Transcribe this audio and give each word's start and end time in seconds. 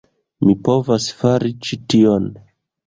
Mi 0.47 0.55
povas 0.69 1.11
fari 1.21 1.55
ĉi 1.69 1.81
tion! 1.93 2.31